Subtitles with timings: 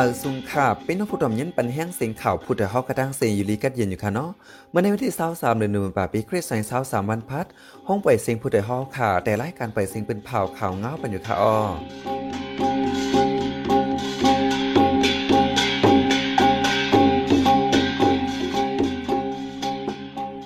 [0.00, 4.30] มาซุงค่ะ เป็นน้องผู้ดอมยันปันแห้งเสียงข่าวผู้แต่ฮากระด้างเสียงยู่ลีกัดเย็นอยู่ค่ะเนาะ
[4.70, 7.46] เมื่อในวันที่23เดือนหนึ่งป่าปีคริสต์ศักราช23วันพัด
[7.88, 11.56] ห้องปล่อยเสียงผู้แต่เฮาค่ะ แต่รายการปล่อยเสียงเป็นเผาข่าวเงาปันอยู่ค่ะอ้อ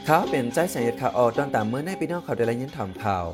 [0.04, 3.26] เขาเป็นใจสัญญาข่าวออตอนตามเมื่อในพี่น้องเขาได้รายยินถามข่าว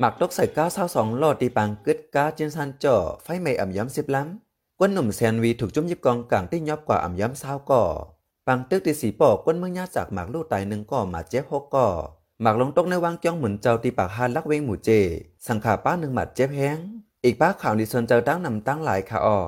[0.00, 4.43] หมักตกใส่ก้าเศร้าสองโลดตีปังกึดก้าจินซันจ่อไฟไหม้อ่ำย้ำสิบล้ำ
[4.86, 7.84] ก้นหนุ่มแซนวีถูกจุ่มยิบกองกลางที่ยอบกว่าอ่ำย้ำเศร้าก่อ
[8.46, 11.88] ปังตึกตีสีปอกก้นเมืองยาจากหมากลูกตายหนึ่งก่อหมาเจ็บหกก่อ
[12.42, 14.90] หมากลงตกในวางจ้องเหมุนเจ้าตีปากฮานลักเวงหมู่เจ
[15.46, 16.78] สังขาป้าหนึ่งหมัดเจ็บแห้ง
[17.24, 19.38] อีกป้าข่าวดิซนเจ้าตั้งนำตั้งหลายขาอ้อ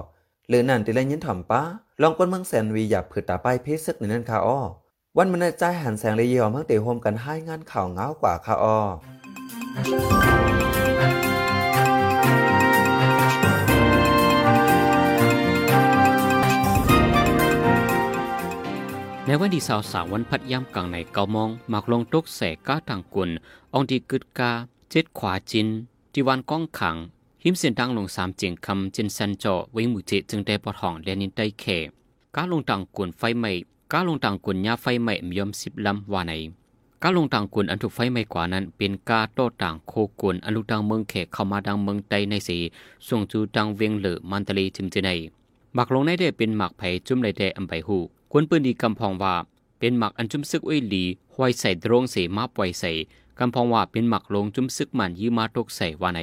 [0.49, 1.63] หรือนั่นตีเละยินถ่อมป้า
[2.03, 4.61] ลองก้นเมืองแซนวีอยากผืดตาไปเพศซึกในนั่นขาอ้อ
[5.17, 8.79] วันมันใจหันแสงเลยยอมเพิ่งเตะโฮมกันให้งานข่าวเงากว่าขาอ้อ
[19.29, 23.31] ในวันที่สาวสาววันพัดย่ำกลางในเกามองหมักลงตกแสก้าทางกุน
[23.75, 24.53] องดีกึดกา
[24.91, 25.69] เจ็ดขวาจิน
[26.13, 26.97] ที่วันก้องขัง
[27.43, 31.65] หิมเสียนดังลงสามเจียงคำจินสันเจาะไว้หมู่เจจึงได้ปอทองเลียนินได้เข
[32.37, 33.53] ก้าลงต่างกุนไฟไหม้
[33.93, 36.33] ก้าลงต่างกุนยาไฟไหม้มยอมสิบลำว่าไหน
[37.03, 42.59] ก้าลงต่างกุนอันถูกไฟไหม้กว่านั้น เป็นกาโต้ต่างโคกุนอันลูกดังเมืองเขเข้ามาดังเมืองใดในสี
[43.07, 45.11] ส่งจูดังเวียงเหลือมันตะลีจึงจะใน
[45.75, 47.99] หมักลงในได้เป็นหมักไผ่จุ่มในได้อำไบหู
[48.39, 49.35] คนปืนดีกำพองว่า
[49.79, 52.93] เป็นหมักอันจุ้มซึกอ้ยหลีห้อยใส่โรงเสมาปล่อยใส่
[53.39, 56.21] กำพองว่าเป็นหมักลงจุ้มซึกมันยืมาตกใส่ว่าใน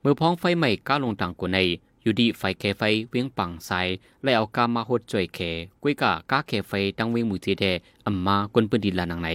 [0.00, 1.58] เมื่อพ้องไฟใหม่ก้าลงต่างกว่าใน
[2.02, 3.80] อยู่ดีไฟแคไฟเวียงปังใส่
[4.22, 5.38] และเอากามาหดจ่อยแข
[5.82, 7.64] กุ้ยกะก้าแคไฟตั้งเวียงมือเจแด
[8.06, 9.28] อัมมากวนปืนดีลานังใน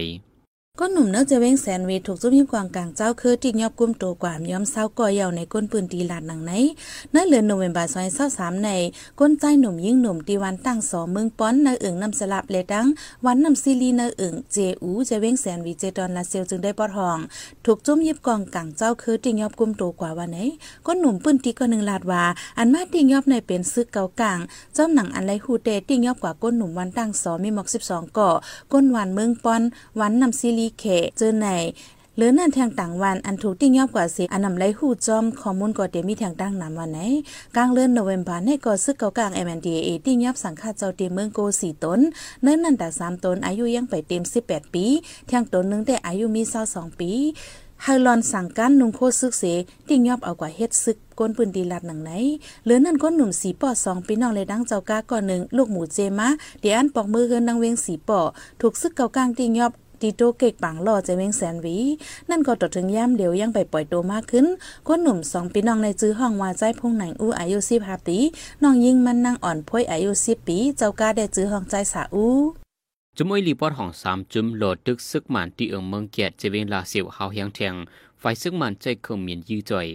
[0.80, 6.52] ก้นหนุ่มเนื้อจะเว้งแสนวีถูกจุ่มยิบกวางกลางเจ้าคือที่ยอบกุ้มตัวกว่ามย้อมเศร้าก่อเยาในก้นปืนตีลาดหนังไหน
[7.10, 8.68] เนื้อเลือนโนเวมบาซอยเศร้าสามใน
[9.20, 12.86] ก้นใจหนุ่มยิ่งหนุ่มตีวันตั้งสองเมืองป้อนเนื้ออึ่งนำสลับเลดัง
[13.26, 17.18] วันนำซีรีเนื้ออึ่งเจอูจะเว้งแสนวีเจดอนลาเซลจึงได้ปอทอง
[17.64, 20.38] ถูกจุ่มยิบกองกลางเจ้าคือที่ยอบกุ้มตัวกว่าวันไหน
[20.86, 22.24] ก้นหนุ่มปืนตีก็หนึ่งลาดว่า
[22.58, 24.38] อันมาตียอบในเป็นซึกเก่ากลาง
[24.74, 28.30] เจ้าหนังอันไรฮูเตตียอบกว่าก้นหนุ่มวันตั้งสองมีหมอกสิบสองก่อ
[28.72, 29.62] ก้นวันเมืองป้อน
[30.02, 30.84] วันนำซีรีเข
[31.16, 31.48] เจอใน
[32.16, 36.98] หรือนั่นแทงต่างวันอันถูกติ้งยอบกว่าสิอันนำไรหูจอมข้อมูลก็เดมีแทงตั้งนำวันไหน
[37.56, 42.00] กลางเลือนโนเวมบาในก็ซึกเกากลาง MNDAA ติ้งยอบสังฆาเจ้าเตเมืองโกสี่ตน
[42.42, 44.84] เนิ่นนั่นแต่สามตนอายุยังไปเต็ม 18 ปี
[45.28, 47.10] แทงตนนึงแต่อายุมี22ปี
[47.84, 49.44] ไฮลอนสั่งการนุงโคซึกเส
[49.88, 52.10] ติ้งยอบเอากว่าเฮ็ดซึกก้นปืนดีลัดหนังไหน
[52.64, 56.28] หลือนั่นก้นหนุ่มสีปอสองปีน้องเลยดังเจ้าก้าก่อนหนึ่งลูกหมูเจมา
[56.60, 58.20] เดียนปอกมือเฮือนดังเวงสีปอ
[58.60, 59.72] ถูกซึกเก่ากลางติ้งยอบ
[60.02, 61.78] ตีโตเกกปังหล่อจเวงแสนวี
[62.30, 64.46] นั่นก็ต่อถึงย่ำเดียวยังไปปล่อยโตมากขึ้น
[64.88, 68.18] ก้นหนุ่มสองปีน้องในจื้อห้องว่าใจพุงหนังอู้อายุสิบห้าปี
[68.62, 72.36] น้องยิงมันนั่งอ่อนพ้อยอายุสิบปี เจ้ากาได้จื้อห้องใจสาอู้
[73.16, 77.74] จุมอ้ยลีปอดของสามจุมโหลดตึกซึกหมันที่เอิงเมืองเกียรติจเวงลาเสียวเฮาเฮียงแทง
[78.20, 79.88] ไฟซึกหมันใจเคิมเมียนยื้อจ่อย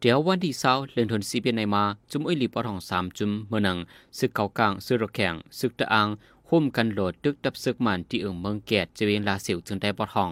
[0.00, 3.78] เดี๋ยววันที่เศร้าเลือนทนซีเปียนในมาจุมอ้อยลีปอดของสามจุมเมื่อนัง
[4.18, 6.08] ซึกเกากลางซึกระแข่งซึกตะอัง
[6.52, 10.30] ห่มกันโหลดตึกดับซึกมันที่เอิงเมืองเกียรติจะเวงลาเสียวจึงได้ปอดห้อง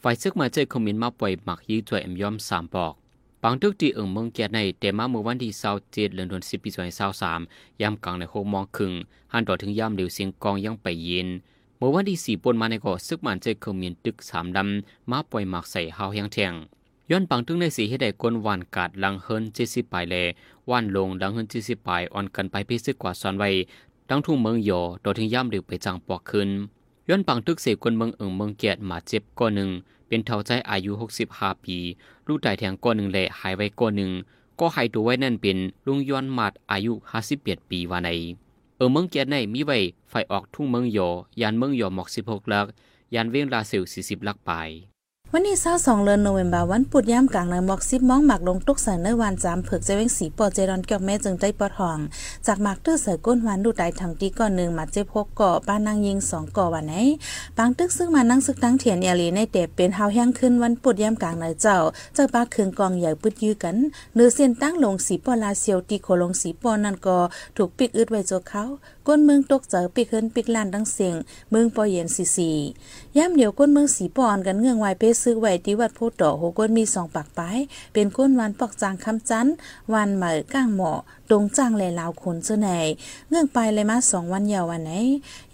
[0.00, 2.94] ไฟซึกมันใจเคิมมียนมาปล่อยหมักยื้อจ่อยเอ็มยอมสามปอก
[3.42, 7.40] บางตึกที่เอิงเมืองเกียรติในแต่มาเมื่อวันที่เศร้าเจ็ดเลือนทนสิบปีสอยเศร้าสาม
[7.80, 8.92] ยามกลางในโคมองครึ่ง
[9.32, 11.28] หันต่อถึงยามเดียวเสียงกองยังไปเย็น
[11.78, 16.54] เมื่อวันที่สี่ปนมาในก่อซึกมันใจเคิมมียนตึกสามดำมาปล่อยหมักใส่เฮาเฮียงแทง
[17.10, 20.14] ย้อนปังตึงในสีให้ได้กวนวานกาดลังเฮินเจสิปายแล
[20.70, 23.50] ว่านลงดังเฮินเจสิปายอ่อนกันไปพิซึกกว่าซอนไว้
[24.12, 24.70] ดังทุ่งเมืองโย
[25.02, 26.48] โดยถึงย่ำหรือไปจังปอกขึ้น
[27.08, 29.70] ย้อนปังตึกเสกวนเมืองเอิงเมืองเกียรติมาเจ็บก้อนหนึ่ง
[30.08, 30.92] เป็นเท่าใจอายุ
[31.26, 31.76] 65ปี
[32.26, 34.10] ลูกตายแทงก้อนหนึ่งแหละหายไว้ก้อนหนึ่ง
[34.60, 36.92] ก็หายตัวไว้นั่นเป็นลุงย้อนมาดอายุ
[37.32, 38.10] 51ปีว่าใน
[38.76, 39.78] เออเมืองเกียรติในมีไว้
[40.10, 40.98] ไฟออกทุ่งเมืองโย
[41.40, 42.66] ยานเมืองโยหมอก16ลัก
[43.14, 44.50] ยานเวียงลาเซล40ลักไป
[45.34, 51.98] วันนี้เศร้าสองเดือนโนเวมบาวันปุดย่ำกลางในมอกซิบมองหมักลงตุกใส่เนื้อวานจามเผือกเจว้งสีปอเจรอนเกี่ยวแม่จึงได้ปอทอง
[52.46, 56.94] จากหมักตื้อใส่ก้นหวานดูได้ทางตีก่อนหนึ่งมาเจ็บพกเกาะป้านางยิงสองเกาะวันไหน
[57.56, 61.76] ปางตึกซึ่งมานั่งซึกตั้งเถียนเอลีในเด็บเป็นเฮาแห้งขึ้นวันปุดย่ำกลางในเจ้า
[62.14, 63.76] เจ้าป้าคืนกองใหญ่ปึดยื้อกัน
[64.14, 67.18] เนื้อเส้นตั้งลงสีปอลาเซียวตีโคลงสีปอนั่นก็
[67.56, 68.64] ถูกปิกอึดไว้โจเขา
[69.08, 71.16] ก้นเมืองตกเจอปิกเฮินปิกลานดังเสียง
[71.50, 72.50] เมืองปอเย็นสีสี
[73.16, 77.40] ย่ำเดียวก้นเมืองสีปอนกันเงื่องไวเปซื้อไว้ที่วัดโพต่อโหก้นมีสองปากป
[77.92, 79.46] เป็นก้นวันปอกจางคำจัน
[79.94, 80.92] วันเหมือก้างหมอ
[81.30, 82.68] ตรงจ้างแลลาวคนเจ้าไหน
[83.30, 84.92] เงื่องไปเลยมาสองวันยาววันไหน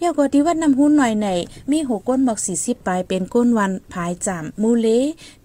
[0.01, 1.27] ยาวกว่าที่วัดน้ำหุ้นหน่อยไหน
[1.71, 4.87] มีหกก้นหมอกสี่สิบปลายเป็นก้นวันพายจามูเล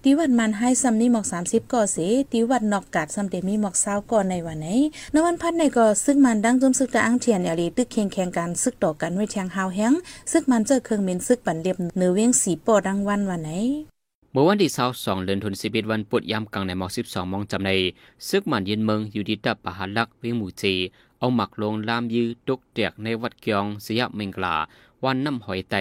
[0.03, 1.97] ทีวัดมันให้ซ้ำนี่หมอกสามสิบก่อเส
[2.31, 4.67] ทีวัดนอกกาดซ้ำเดมีหมอกเศร้าก่อนในวันไหน
[5.13, 9.93] นวันพัดในก็ซึกมันดังจุมซึกตะอังเทียนอลีตึกเคียงแข่งกันซึกต่อกันไว้แทงหาวแห้ง
[10.31, 13.92] ซึกมันเจอเครื่องเมนซึกปันเรียบเนือเวียงสีปอดังวันวันไหน
[14.35, 17.71] เมื่อวันที่22เดือนธันวาคมวันปุดยามกลางในหมอก12มองจำใน
[18.27, 20.73] ซึกมันยินเมืองอยู่ที่ตับปะหาลักเวียงหมู่จี
[21.19, 24.55] เอาหมักลงลามยื้อตกเตียกในวัดเกียงสยามเมงกลา
[25.03, 25.75] วันน้ำหอยไต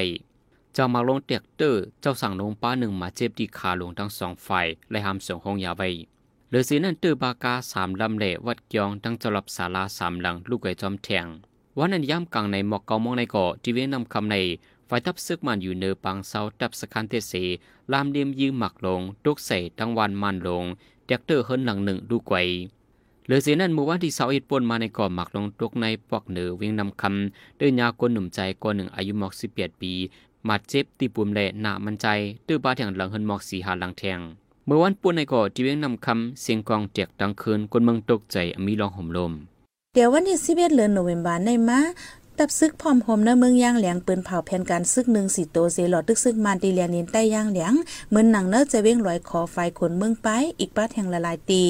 [0.74, 5.88] เจ้ามักลงเตียกเตอร์เจ้าสั่งลงป้าหนึ่งมาเจ็บที่ขาลงทั้งสองฝ่ายและหามส่งห้องยาไว้
[6.48, 11.26] เหลือสีนั่นเตอร์บากาสามลำเละวัดเกียงทั้งจลับศาลาสามหลังลูกไก่จอมแทง
[11.78, 14.36] วันนั้นย่ำกลางในหมอกเกามองในเกาะที่เวียงนำคำใน
[14.94, 17.44] ฝ่ายทับซึกมันอยู่เนือปังเซาตับสคันเทสี
[17.92, 20.64] ลามเลียมยืมหมักลงตุกใส่ทั้งวันมันลง
[21.06, 22.36] เด็กเตอร์เฮินหลังหนึ่งดูไกว
[23.24, 29.92] เหลือเสียนั้นเมื่อวันที่เสาอิดปนมาในก่อหมักลงตุกในปอกเหนือวียงนำคำเดินยากนหนุ่มใจก่อนหนึ่งอายุหมอกสิบแปดปี
[30.48, 32.06] มาเจ็บตีปุ่มแหล่หนามันใจ
[32.46, 34.20] ตื้อบาดแทงหลังเฮินหมอกสีหาหลังแทง
[34.66, 38.36] เมื่อวันปนในก่อที่วียงนำคำเสียงกองเจียกดังคืนคนเมืองตกใจ
[38.66, 39.32] มีรองห่มลม
[39.94, 41.80] เดี๋ยววันที่สิบเอ็ดเดือนโนเวมบาในมา
[42.38, 47.72] ตับซึกพร้อมโฮมเนเมืองย่างเหลียงปืนเผาแผ่นการซึกหนึ่งสีโตเซหลอดตึกซึกมันตีเลียนินใต้ย่างเหลียง
[48.08, 50.28] เหมือนหนังเนอจะเว้งลอยคอไฟขนเมืองไป
[50.60, 51.64] อีกป้าแห่งละลายตี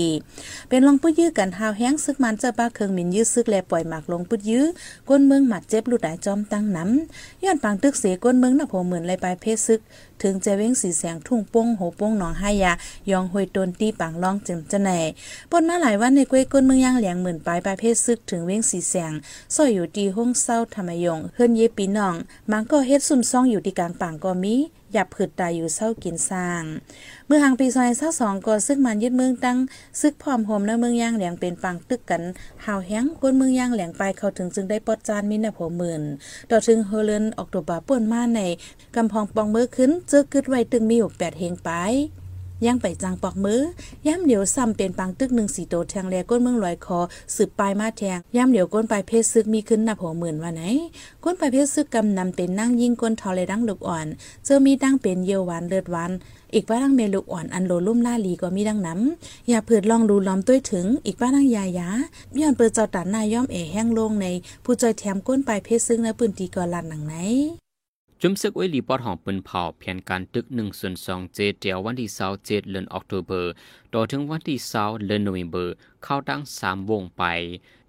[0.68, 4.64] เป็นลองปุ้ยื้อกันหาวแห้งซึกมันจ้าป้าเคืองมินยื้อซึกแลปล่อยหมากลงปุ้ยื้อ
[5.08, 9.80] ก้นเมืองหมัดเจ็บลุดหายจอมตั้งน้ำย้อนปังตึกเสก้นเมืองนับโหเหมือนไรปลายเพศซึก
[10.22, 12.72] ถึงจะเว้งสีแสงทุ่งป้งโหป้งหนองห้ายา
[13.10, 14.90] ยองหวยตนตีปังล่องจิมจะไหน
[15.50, 19.12] ปนมาหลายวันในกล้วยก้นเมืองย่างเหลียงเหมื่นปลายปลายเพศซึกถึงเว้งสีแสง
[19.54, 22.14] ซอยอยู่ดีห้องเศร้าธรรมยงเฮือนเยปีน้อง
[22.50, 24.54] มังก็เฮ็ดซุ่มซ่องอยู่ที่กลางป่างก็มี
[24.92, 26.62] หยับผืดตายอยู่เศร้ากินสร้าง
[27.26, 29.58] เมื่อหางปีซอยเศร้าสองก็ซึกมันยึดเมืองตั้ง
[30.00, 32.22] ซึกพร้อมโฮมในเมืองย่างแหลงเป็นปังตึกกัน
[32.64, 36.02] หาวแห้งก้นเมืองย่างแหลงไปเขาถึงจึงได้ปอดจานมินะโผหมื่น
[36.50, 38.40] ต่อถึงเฮเลนออกตัวบาป่วนมาใน
[38.94, 41.70] กำพองปองเมื่อขึ้นเจอกึดไว้ตึงมีอยู่แปดเฮงไป
[42.66, 43.60] ย่างไปจางปอกมือ
[44.06, 46.98] ย่ำเหลียวซ้ำเป็นปังตึกหนึ่งสีโตแทงแลก้นเมืองลอยคอ
[47.36, 50.62] สืบปลายมาแทงย่ำเหลียวก้นปลายเพศซึกมีขึ้นนับหัวหมื่นว่าไหน
[51.24, 54.06] ก้นปลายเพศซึกกำนำเป็นนั่งยิ่งก้นทอเลยดังลูกอ่อน
[54.44, 56.12] เจอมีดังเป็นเยวหวานเลือดหวาน
[56.54, 61.88] อีกว่าดังเมลูกอ่อนอันโลลุ่มล่าลีก็มีดังน้ำอย่าเผิดลองดูล้อมต้วยถึง อีกว่าดังยายา
[62.40, 64.26] ย้อนเปิดเจ้าตัดนายย่อมเอแห้งลงใน
[64.64, 67.14] ผู้จอยแถมก้นปลายเพศซึ่งในปืนตีกอลันหนังไหน
[68.24, 73.52] จุมซึกไว้ลีปอดของปืนเผาเพียนการตึกหนึ่งส่วนสองเจเดียววันที่เสาเจ็ดเดือนออกตุเบอร์
[73.94, 77.22] ต่อถึงวันที่เสาเดือนโนเวมเบอร์เข้าตั้งสามวงไป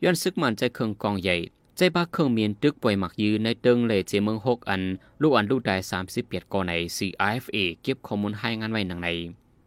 [0.03, 1.35] ย้อนซึกมันใจเครื่องกองใหญ่
[1.77, 4.81] ใจบ้าเครื่องเมียนตึกป่วยหมักยืนในเติงเลเจเมืองหกอัน
[5.21, 9.09] ลูกอันลูกได้สามสิบเปียดก่อใน CIFA เฟลเก็บข้อมูลให้งานไว้หนังใน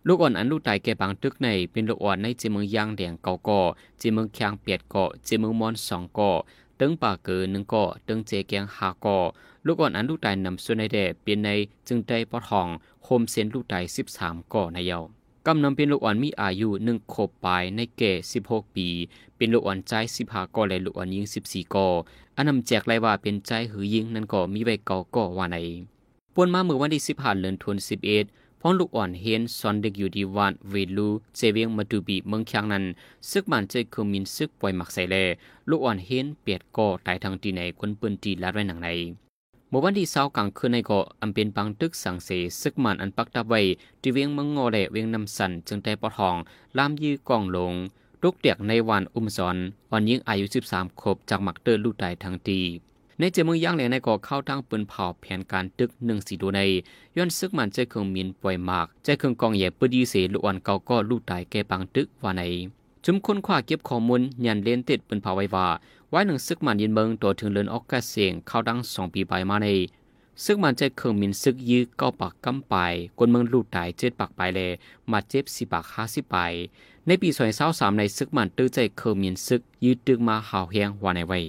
[0.07, 3.61] ลูกอ่อนอันลูกตายแก่บางตึกในเป็นลูกอ่อนในเจเมืองยางแดงเก่าก่อ
[3.99, 6.33] เจเมืองแข็งเปียดก่อเจเมืองมอนสองก่อ
[6.81, 9.19] ตึงป่าเกินหนึ่งก่อตึงเจแกงหาก่อ
[9.67, 11.51] ลูกอ่อนอันลูกตายนำส่วนในแด่เปลี่ยนใน
[11.89, 12.69] จึงได้ปอทอง
[13.03, 15.05] โคมเซนลูกตายสิบสามก่อในเยาว
[15.47, 18.89] กำนำเป็นลูกอ่อนมีอายุหนึ่งขบปลายในแก่สิบหกปี
[19.37, 21.87] เป็นลูกอ่อนใจสิบห้าก่อและลูกอ่อนยิงสิบสี่ก่อ
[22.37, 25.57] อันนำแจกไรว่าเป็นใจหือยิงนั่นก็มีใบเก่าก่อว่าใน
[26.35, 28.25] ปวนมาเมื่อวันที่สิบห้าเดือนธันวาคมสิบเอ็ด
[28.61, 32.85] พ้องลูกอ่อนเห็นซอนเด็กอยู่ดีวันเวลูเจเวียงมาดูบีเมืองเคียงนั้น
[33.31, 35.17] ซึกมันเจคือมินซึกปล่อยหมักใส่แล
[35.69, 38.91] ลูกอ่อนเห็นเปียดก่อตายทางตีในคนปืนตีลัดไว้หนังใน
[39.77, 42.31] เมื่อวันที่เสากลางคืนในเกาะอันเป็นปังตึกสังเส
[42.61, 43.61] ซึกมันอันปักตะไว้
[44.01, 46.37] ที่เวียงมืองงอและเวียงนำสันจึงได้ปอทอง
[46.79, 47.75] ลามยื้อกองลง
[48.23, 49.57] ลูกเตียกในวันอุ้มสอน
[49.91, 52.61] อ่อนยิ่งอายุ 13ครบจากหมักเตอร์ลูกตายทั้งตี
[53.19, 56.61] ในเจมือย่างแหลงในก่อเข้าทั้งปืนเผาแผนการตึกหนึ่งสีดูใน
[57.17, 62.43] ย้อนซึกมันใจเครื่องมินปล่อยหมากใจเครื่องกองแย่ปืดีเสลูกอ่อนเก่าก็ลูกตายแก่ปังตึกว่าใน
[63.09, 65.67] จุมคนขวาเก็บข้อมูลยันเล่นติดเป็นภาไว้ว่า
[66.11, 69.69] ไว้หนึ่งซึกมันยินเมืองตัวถึงเลินออกกาเสียงเข้าดังสองปีไปมาใน
[70.45, 72.75] ซึกมันใจเครื่องมินซึกยื้อเก้าปากกำไป
[73.19, 74.71] คนเมืองลูดตายเจ็ดปากไปเลย
[75.11, 76.37] มาเจ็บสี่ปากห้าสิไป
[77.07, 81.41] ในปีสอยเศร้าสามในซึกมันตื้อใจเครื่องมินซึกยื้อตึงมาหาวแหงวานในไว้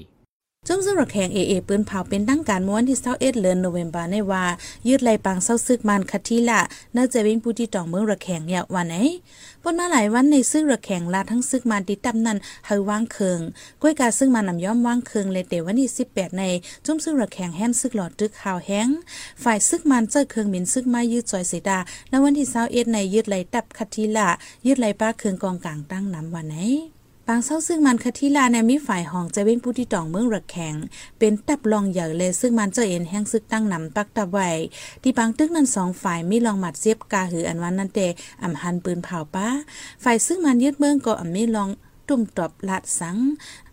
[0.68, 4.44] จึงซึ่งระแข่งเอเอปืนเผาเป็นตั้งการม้วนที่เศร้าเอ็ดเลือนโนเวมบาในว่า
[4.88, 6.62] ยืดไหลปังเศร้าซึกมันคัทีละ
[6.96, 8.96] น่าจะวิ่งผู้ที่ต่องเมืองระแข่งเนี่ยวันไหน
[9.64, 13.40] ปนมาหลายวันในซึกระแข่งลาทั้งซึกมันติดตำนั้นเฮว่างเคือง
[13.82, 16.44] ก้วยกาซึ่งมันนำย่อมว่างเคืองเลยแต่วันที่สิบแปดใน
[16.86, 18.88] จุ่มซึ่งระแข่งแห้มซึกหลอดตึกข่าวแห้ง
[19.44, 24.30] ฝ่ายซึกมันเจ้าเคืองหมินซึกมายืดจอยเสดาในวันที่เศร้าเอ็ดในยืดไหลตับคัทีละ
[24.66, 26.58] ยืดไหลป้าเคืองกองกลางตั้งน้ำวันไหน
[27.30, 30.76] ปางเศร้าซึ่งมันคทิลาในมีฝ่ายห้องจะเว้งผู้ที่ตองเมืองระแข็ง
[31.20, 34.50] เป็นตับลองใหญ่เลยซึ่งมันจะเอ็นแห้งซึกตั้งนำปักตะไว้
[35.02, 38.00] ที่ปางตึกนั้นสองฝ่ายมีลองหมัดเสียบกาหืออันวันนั้นเต
[38.44, 39.48] อ่ำหันปืนเผาป้า
[40.04, 41.70] ฝ่ายซึ่งมันยึดเมืองก็อ่ำมีลอง
[42.10, 43.18] ตุ่มตอบลาดสัง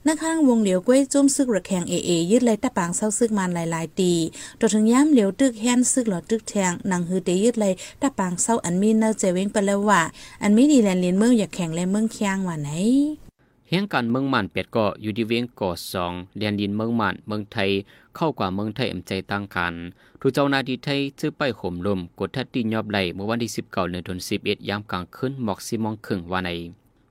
[0.06, 4.12] นักข้างวงเหลียวกล้วยจุ้มซึกระแข่งเอเอยึดเลยตะปางเศร้าซึกมันหลายๆตี
[4.58, 10.00] ตัวถึงย้ำเหลียวตึกแฮนซึกหลอตึกแทงนางฮือเตยึดเลยตะปางเศร้าอันมีเนอเจเวงไปแล้วว่า
[10.42, 12.70] อันมีดีแลนลินเมืองอยากแข่งและเมืองเคียงว่าไหน
[13.74, 17.70] เฮียงการเมืองมันเป็ดก็อยู่ที่เวียงก่อสองเดียนดินเมืองมันเมืองไทย
[18.16, 19.74] เข้ากว่าเมืองไทยอำใจตั้งกัน
[20.20, 26.50] ทุเจ้านาดีไทยซื้อไปข่มลมกดทัดตียอบไหลเมื่อวันที่19เก้าเดือนธันวาคม11ยามกลางคืนหมอกสิมองครึ่งว่าใน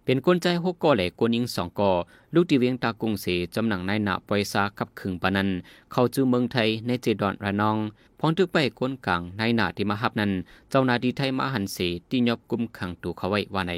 [0.06, 1.92] เป็นกลใจหกก่อแหล่กวนยิงสองก่อ
[2.34, 5.50] ลูกตีเวียงตากรุงเสจำหนังนายหนาปอยซากับขึงปานัน
[5.92, 7.78] เข้าจื้อเมืองไทยในเจดอนระนอง
[8.20, 10.32] พร้อมทึกไปกวนกลางนายหนาที่มาฮับนั้น
[10.70, 11.78] เจ้านาดีไทยมาหันเส
[12.10, 13.76] ที่ยอบกุมขังตูเขาไว้ว่าใน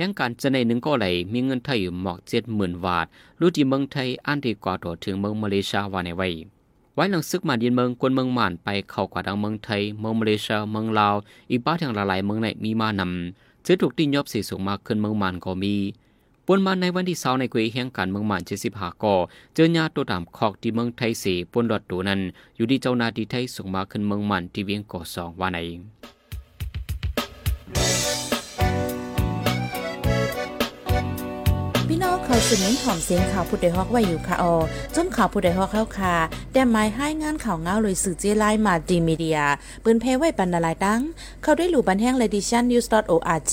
[0.00, 3.06] ยังการจะในหนึ่งก็ไหลมีเงินไทยหมอกเจ็ดหมื่นวาท
[3.40, 6.28] รู้ที่เมืองไทยอันดีกว่าตัวถึงเมืองมาเลเซียว่าในไว้
[6.94, 11.14] ไว้หลังซึกมาดินเมืองกวนเมืองม่านไปเข้ากว่าดังเมืองไทย เมืองมาเลเซียเมืองลาว
[11.50, 15.74] อีกบ้าทางหลายๆเมืองในมีมานำซื้อถูกตียอบสีสูงมากขึ้นเมืองม่านก็มี
[16.46, 19.14] ปนมาในวันที่เสาในกุยแห่งการเมืองม่านเจ็ดสิบห้าก่อ
[19.54, 22.20] เจอญาติตัวตามคอกที่เมืองไทยสีปนดอดตัวนั้น
[22.56, 25.58] อยู่ที่เจ้านาดีไทยสูงมากขึ้นเมืองม่านที่เวียงก่อสองว่าใน
[32.38, 34.54] อยสืบเน้นถ่อมเสียงข่าวผู้ใดฮอกไว้อยู่ค่ะออ
[34.94, 36.14] จนข่าวผู้ใดฮอกเข้าค่ะ
[36.52, 39.38] แต่หมายให้งานข่าวเงาเลยสื่อเจไลมาดีมีเดีย
[39.84, 41.00] ปืนเพไว้ปันนาลายตั้ง
[41.42, 43.52] เข้าด้วยหลู่บันแห้ง l e d i t i o n news org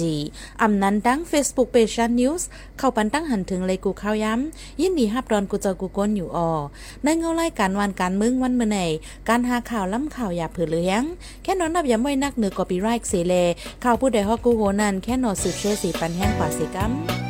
[0.61, 2.41] อำนั้นตั้ง Facebook page Shan news
[2.77, 6.51] เข้าปันตั้งหันถึงเลยกูข้าวย้ำ ยินดีฮับดอนกูเจอกูก้นอยู่ออ
[7.03, 8.79] ในเงาไล่การวันการมึงวันเมื่อไหน
[9.29, 11.03] การหาข่าวล้ำข่าวอย่าเผือเลี้ยง
[11.43, 13.33] แค่นอนนับย้ำไว้นักเหนือกอปีไรค์เสเล
[13.83, 17.24] ข่าวผู้ใดฮอกกูโหนันแค่นอสืบเชื่อสีปันแห้งกว่าสีกัม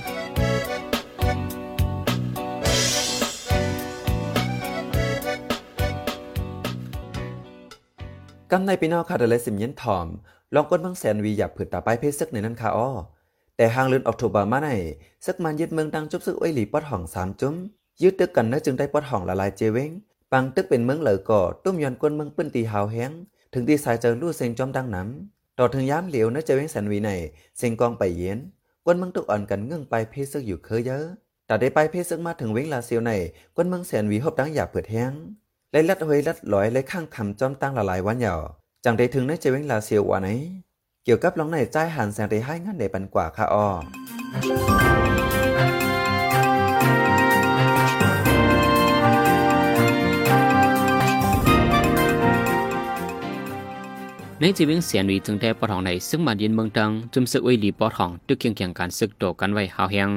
[8.52, 10.08] กำในปีนอค่ะเดลสิมเย็นทอม
[10.54, 12.90] ลองก้นบางแสนวีหยับผืดตาไปเพศซึกในนั้นค่ะอ้อ
[13.58, 14.70] แต่ห่างเลือนออกโทบามาใน
[15.26, 17.56] ซึกมันยึดเมืองดังจุบซึกอ้อหลีปอดห่องสามจุ้ม
[18.02, 19.92] ยึดตึกกันเนื้อจึงได้ปอดห่องละลายเจเวง
[20.32, 23.12] ปังตึกเป็นเมืองเหลือก่อตุ้มยอนก้นเมืองปื้นตีหาวแห้ง
[23.54, 27.10] ถึงตีสายเจอลู่เซงจอมดังน้ำต่อถึงย้ำเหลียวเนื้อเจเวงแสนวีใน
[27.58, 28.40] เซงกองไปเย็น
[28.86, 31.06] ก้นเมืองตึกอ่อนกันเงื่องไปเพศซึกอยู่เคยเยอะ
[31.48, 33.12] แต่ได้ไปเพศซึกมาถึงเวงลาเซียวใน
[33.56, 35.14] ก้นเมืองแสนวีหอบดังหยาบเปิดแห้ง
[35.76, 38.36] เลยลัดหวยลัดลอยเลยข้างคำจอมตั้งละลายวันเหยา
[38.86, 40.28] จังได้ถึงในเจวิงลาเซียวว่าไหน
[41.04, 43.68] เกี่ยวกับลองในใจหันแสงได้ให้งานได้ปันกว่าค่ะอ้อ
[54.40, 60.10] ในจีวิงเสียนวีจึงได้ปอทองในซึ่งมาเย็นเมืองตังจุมซึกไว้หลีปอทองตึกเคียงเคียงการซึกโตกันไว้หาวแหง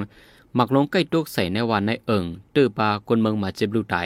[0.56, 2.24] มักลงใกล้ตกใส่ในวันในเอิง
[2.54, 3.96] ตื้อปาคนเมืองมาเจ็บลูไต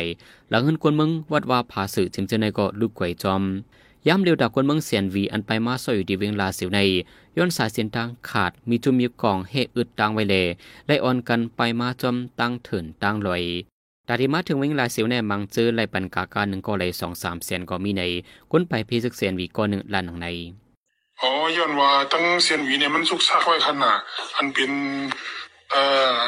[0.50, 3.42] หลังเงินคนเมืองวัดว่าผาสื่อจึงจะในก็ลูกไก่จอม
[4.06, 6.80] ย้ำเร็วดาคนเมืองเสียนวีอันไปมาซอยอยู่ดีเวงลาเสียวใน
[7.36, 10.34] ย้อนสายเสียนทางขาดมีจุมีกองเฮอึดตังไวเล
[10.86, 13.42] ไล่อ่อนกันไปมาจอมตั้งเถินตั้งลอย
[14.08, 18.02] ดาที่มาถึงเวงลาเสียวในมังเจอไล่ปันกาการหนึ่งก็เลยสองสามเสียนก็มีใน
[18.50, 20.26] คนไปพีซึกเสียนวีก็หนึ่งล้านหนังใน
[21.20, 23.96] อ๋อย้อนว่าตั้งเซียนวีเนี่ยมันสุกซักไว้ขนาด
[24.36, 24.72] อันเป็น
[25.72, 25.84] เอ่
[26.16, 26.18] อ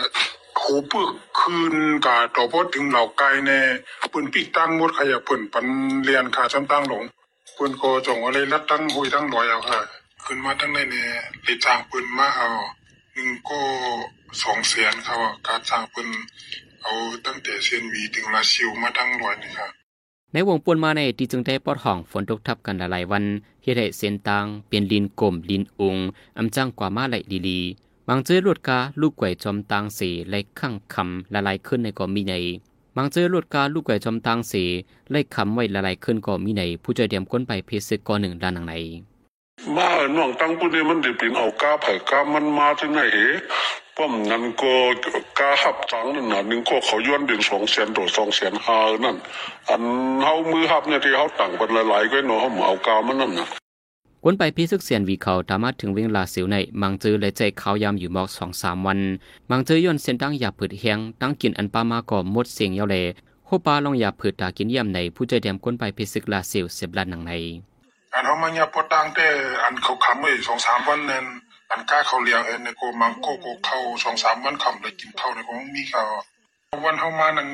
[0.63, 1.11] หูปึก
[1.41, 3.61] คืนกาต่อพอถึงเหล่าไกลแน่
[4.11, 5.67] เปินปีกตั้งมดขยะเปินปัน
[6.05, 7.05] เรียนขาจำตั้งหลง
[7.55, 9.81] เปิ้นก็จงอะไรรัดตั้งหุยตั้งลอยเอาค่ะ
[10.25, 11.09] ขึ้นมาตั้งในเนี่ย
[11.43, 12.49] เลยจ้างปิ้นมาเอา
[13.15, 13.61] หนึ่งก็
[14.43, 16.09] สองแสนครับการจ้างปิ้น
[16.83, 16.93] เอา
[17.27, 19.71] ตั้งแต่เซียนวีถึงลาซิวมาตั้งลอยนี่ครับ
[20.33, 23.25] ในวงปวนมาในที่จึงได้ปอดห้องฝนตกทับกันหลายวัน
[23.63, 25.97] เฮ็ดให้เส้นตางเปลี่ยนลินกลมลินอง
[26.39, 27.61] อำจังกว่ามาไหลลีลี
[28.09, 32.35] บางเจอรวดกาลูกไก่จอมตางสีไหลข้างคำละลายขึ้นในก็มีใน
[32.97, 34.65] บางเจอรวดกาลูกไก่จอมตางสี
[35.11, 38.75] ไหลคำไว้ละลายขึ้นก็มีในผู้ใจเดียมก้นไปเพชรซึกก่อหนึ่งด้านหนังใน
[39.77, 43.19] มาหน่วงตั้งปุ่นนี่มันได้เป็นเอากาไผ่กามันมาที่ไหนเห
[43.97, 44.73] ป้อมนั้นก็
[45.39, 49.17] กาหับตังนั่นน่ะหนึ่งก็เขาย้อนเป็นสองแสนตัวสองแสนหานั่น
[49.69, 49.83] อัน
[50.23, 53.49] เฮามือหับเนี่ยที่เฮาตั้งเป็นหลายๆก็เนาะเฮาเอากามันนั่นน่ะ
[54.27, 59.01] กวนไปพี่ซึกเสียนวีเขาตามมาถึงเวงลาสียวในมังเจอและใจเขายามอยู่หมอกสองสามวัน
[59.51, 62.97] มังเจอย่นเส้นตั้งยาผืดแห้งตั้งกินอันปามาก่อมดเสียงเยาเล
[63.45, 67.33] โคปาลองยาผืดตากินเยี่ยมในผู้ใจเดียมกวนไปพี่ซึกลาสียวเสียบลานหนังใน
[68.15, 69.27] อันเขามาเนี่ยพอตั้งแต่
[69.63, 71.25] อันเขาคำไว้สองสามวันนั้น
[71.71, 76.03] อันกล้าเขาเลี้ยงเอ็นในโกมังโกโกเขาสองสามวันคำเลยกินเขาในของมีเขา
[76.85, 77.49] วันเขามานั่น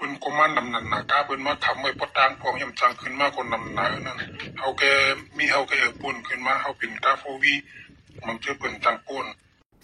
[0.00, 4.16] เป็นโกมันนำนันนะกล้าเป็นมาทำไว้พอตั้งพองยำจังขึ้นมาคนนำหนานั่น
[4.58, 4.82] เขาแก
[5.36, 7.54] มีเขาแกปุ่นขึ้นมาเขาเป็นกาโฟวี
[8.26, 9.26] มันจะเป็นจังปุ่น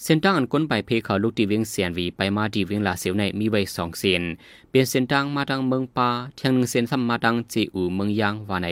[0.05, 4.23] เส้นทางอันก้นไปเพเขาลูกตีเวียงเสียนวีไปมาดีเวียงลาเสียวในมีไว้สองเส้น
[4.71, 8.69] เป็นเส้นทางมาทางเมืองปาเทียงหนึ่งเส้นซ้ำมาทางจีอูเมืองยางวาใน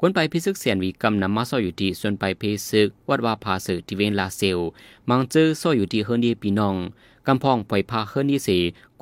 [0.00, 4.58] ก้นไปพิซึกเสียนวีกำนำมาซ่ออยู่ที่ส่วนไปเพซึกวัดว่าพาสือที่เวียงลาเซีย
[5.08, 6.76] มังเจอซ่ออยู่ที่เฮิรนดียปีนอง
[7.30, 8.48] กำพองปล่อยพาเฮิรนดีเส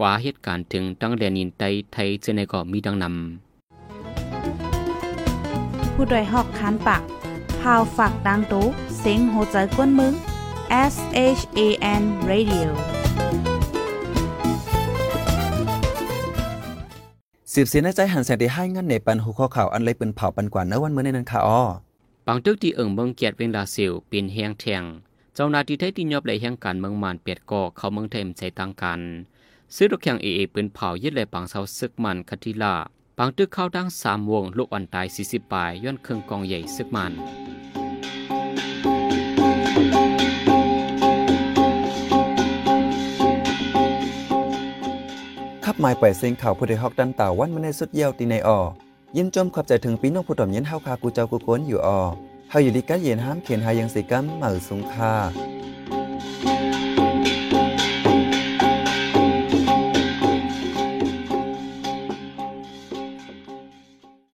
[0.01, 3.13] กว่าเหตุการณ์ถึงตั้งแดนินไตไทยเจในก็มีดังนำ
[5.95, 7.03] ผู้โดยหอกคันปาก
[7.61, 8.65] พาวฝากดังตู้
[8.99, 10.13] เซ็งโหใจกวนมึง
[10.93, 10.95] S
[11.39, 11.61] H A
[12.01, 12.69] N Radio
[17.53, 21.63] สืบเสียในใจหันแสงที่ให้งั้นในปันหัวข้อข่าวอันเลยเป็นเผาปันกว่าเนื้อวันเมื่อในนั้นค่ะอ้อ
[22.27, 24.85] บางตึกที่เอิงเมืองเกียรติเวงลาเซียวเป็นแหงแทง
[25.39, 29.01] เจ้าหน้าที่ไทยที่ยอบไหลแห่งการเมืองมานเปียดก่อเขาเมืองไทยมใจต่างกัน
[29.75, 32.75] ซื้อรถแข่งเอเอปืนเผายึดเลยปังเสาซึกมันคทิลา
[33.19, 37.13] บางตึกเข้าดังสามวงลูกอันตาย40ปลายย้อนเครื่องกองใหญ่ซึกมัน
[45.65, 48.59] ขับหมายปล่อยเสียงข่าวผู้ใดฮอกดันต่าวันมาในสุดเยี่ยวตีในออ
[49.17, 52.03] ยินจมขอบใจถึงปีน้องผู้ต่อมเย็นเฮาคากูเจ้ากูกนอยู่ออ
[52.51, 55.15] เฮาอยู่ดีกัดเย็นห้ามเขียนหายังสีกัมเหมือสุงคา